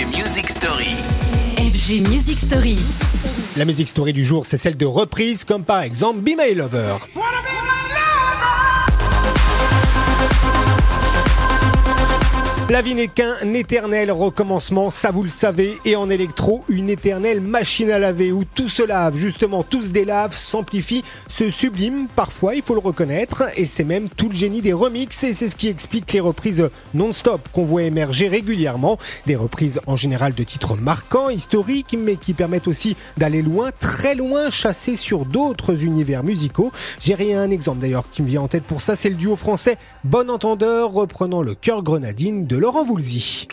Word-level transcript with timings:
FG 0.00 0.16
Music 0.16 0.48
Story. 0.48 0.96
FG 1.58 2.08
Music 2.08 2.38
Story. 2.38 2.78
La 3.58 3.66
musique 3.66 3.88
story 3.88 4.14
du 4.14 4.24
jour, 4.24 4.46
c'est 4.46 4.56
celle 4.56 4.78
de 4.78 4.86
reprises, 4.86 5.44
comme 5.44 5.62
par 5.62 5.82
exemple 5.82 6.20
Be 6.20 6.30
My 6.38 6.54
Lover. 6.54 6.94
La 12.70 12.82
vie 12.82 12.94
n'est 12.94 13.08
qu'un 13.08 13.52
éternel 13.52 14.12
recommencement, 14.12 14.90
ça 14.90 15.10
vous 15.10 15.24
le 15.24 15.28
savez, 15.28 15.78
et 15.84 15.96
en 15.96 16.08
électro, 16.08 16.62
une 16.68 16.88
éternelle 16.88 17.40
machine 17.40 17.90
à 17.90 17.98
laver 17.98 18.30
où 18.30 18.44
tout 18.44 18.68
se 18.68 18.84
lave, 18.84 19.16
justement, 19.16 19.64
tout 19.64 19.82
se 19.82 19.90
délave, 19.90 20.36
s'amplifie, 20.36 21.02
se 21.26 21.50
sublime, 21.50 22.06
parfois, 22.14 22.54
il 22.54 22.62
faut 22.62 22.74
le 22.74 22.80
reconnaître, 22.80 23.42
et 23.56 23.64
c'est 23.64 23.82
même 23.82 24.08
tout 24.08 24.28
le 24.28 24.36
génie 24.36 24.62
des 24.62 24.72
remixes, 24.72 25.24
et 25.24 25.32
c'est 25.32 25.48
ce 25.48 25.56
qui 25.56 25.66
explique 25.66 26.12
les 26.12 26.20
reprises 26.20 26.70
non-stop 26.94 27.48
qu'on 27.52 27.64
voit 27.64 27.82
émerger 27.82 28.28
régulièrement, 28.28 28.98
des 29.26 29.34
reprises 29.34 29.80
en 29.88 29.96
général 29.96 30.34
de 30.34 30.44
titres 30.44 30.76
marquants, 30.76 31.28
historiques, 31.28 31.96
mais 31.98 32.14
qui 32.14 32.34
permettent 32.34 32.68
aussi 32.68 32.96
d'aller 33.16 33.42
loin, 33.42 33.70
très 33.80 34.14
loin, 34.14 34.48
chasser 34.48 34.94
sur 34.94 35.24
d'autres 35.24 35.82
univers 35.82 36.22
musicaux. 36.22 36.70
J'ai 37.00 37.34
un 37.34 37.50
exemple 37.50 37.80
d'ailleurs 37.80 38.08
qui 38.12 38.22
me 38.22 38.28
vient 38.28 38.42
en 38.42 38.48
tête 38.48 38.62
pour 38.62 38.80
ça, 38.80 38.94
c'est 38.94 39.10
le 39.10 39.16
duo 39.16 39.34
français 39.34 39.76
Bon 40.04 40.30
Entendeur 40.30 40.92
reprenant 40.92 41.42
le 41.42 41.56
cœur 41.56 41.82
grenadine 41.82 42.46
de 42.46 42.59
Laurent 42.60 42.84
Voulzy. 42.84 43.48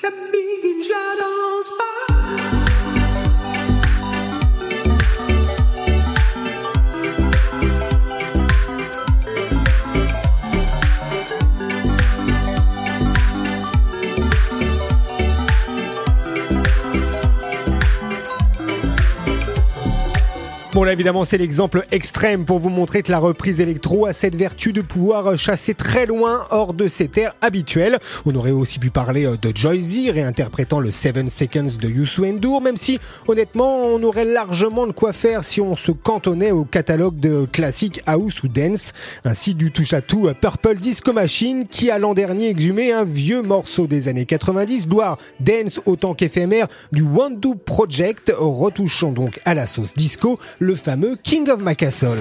Bon 20.78 20.84
là 20.84 20.94
évidemment 20.94 21.24
c'est 21.24 21.40
l'exemple 21.40 21.88
extrême 21.90 22.46
pour 22.46 22.60
vous 22.60 22.70
montrer 22.70 23.02
que 23.02 23.12
la 23.12 23.18
reprise 23.18 23.62
électro 23.62 24.06
a 24.06 24.14
cette 24.14 24.36
vertu 24.36 24.74
de 24.74 24.82
pouvoir 24.82 25.36
chasser 25.36 25.74
très 25.74 26.06
loin 26.06 26.46
hors 26.52 26.76
de 26.76 26.88
ses 26.88 27.08
terres 27.08 27.34
habituelles. 27.42 27.98
On 28.28 28.36
aurait 28.36 28.52
aussi 28.52 28.78
pu 28.78 28.92
parler 28.92 29.26
euh, 29.26 29.38
de 29.38 29.52
Joyzy 29.58 30.12
réinterprétant 30.12 30.80
le 30.80 30.92
7 30.92 31.32
Seconds 31.32 31.78
de 31.82 31.90
Youssou 31.90 32.28
N'Dour 32.28 32.62
même 32.62 32.78
si 32.78 33.00
honnêtement 33.28 33.88
on 33.88 34.04
aurait 34.04 34.24
largement 34.24 34.86
de 34.86 34.92
quoi 34.92 35.14
faire 35.14 35.44
si 35.44 35.62
on 35.62 35.76
se 35.76 35.92
cantonnait 35.92 36.52
au 36.52 36.64
catalogue 36.64 37.20
de 37.20 37.48
classiques 37.52 38.04
house 38.06 38.44
ou 38.44 38.48
dance 38.48 38.92
ainsi 39.26 39.56
du 39.56 39.72
touche-à-tout 39.72 40.30
Purple 40.40 40.76
Disco 40.76 41.12
Machine 41.12 41.66
qui 41.66 41.90
a 41.90 41.98
l'an 41.98 42.14
dernier 42.14 42.50
exhumé 42.50 42.92
un 42.92 43.04
vieux 43.04 43.42
morceau 43.42 43.88
des 43.88 44.10
années 44.10 44.28
90 44.28 44.88
gloire 44.88 45.18
dance 45.40 45.82
autant 45.88 46.14
qu'éphémère 46.14 46.68
du 46.92 47.02
Do 47.02 47.56
Project 47.56 48.32
retouchant 48.38 49.12
donc 49.12 49.40
à 49.44 49.56
la 49.56 49.66
sauce 49.66 49.96
disco 49.96 50.38
fameux 50.76 51.16
King 51.16 51.50
of 51.50 51.62
My 51.62 51.76
Castle. 51.76 52.18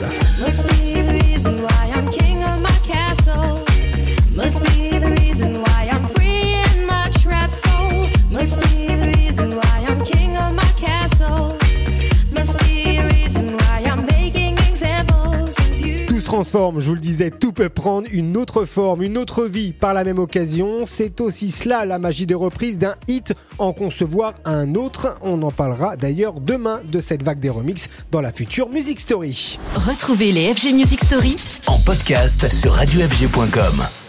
Transforme, 16.36 16.80
je 16.80 16.88
vous 16.88 16.94
le 16.94 17.00
disais, 17.00 17.30
tout 17.30 17.52
peut 17.52 17.70
prendre 17.70 18.06
une 18.12 18.36
autre 18.36 18.66
forme, 18.66 19.02
une 19.02 19.16
autre 19.16 19.46
vie 19.46 19.72
par 19.72 19.94
la 19.94 20.04
même 20.04 20.18
occasion. 20.18 20.84
C'est 20.84 21.22
aussi 21.22 21.50
cela 21.50 21.86
la 21.86 21.98
magie 21.98 22.26
de 22.26 22.34
reprise 22.34 22.76
d'un 22.76 22.94
hit, 23.08 23.32
en 23.56 23.72
concevoir 23.72 24.34
un 24.44 24.74
autre. 24.74 25.16
On 25.22 25.42
en 25.42 25.50
parlera 25.50 25.96
d'ailleurs 25.96 26.34
demain 26.40 26.82
de 26.92 27.00
cette 27.00 27.22
vague 27.22 27.40
des 27.40 27.48
remixes 27.48 27.88
dans 28.10 28.20
la 28.20 28.32
future 28.32 28.68
Music 28.68 29.00
Story. 29.00 29.58
Retrouvez 29.76 30.30
les 30.30 30.52
FG 30.52 30.74
Music 30.74 31.02
Story 31.02 31.36
En 31.68 31.78
podcast 31.78 32.52
sur 32.52 32.74
radiofg.com. 32.74 34.05